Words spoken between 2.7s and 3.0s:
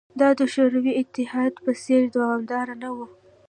نه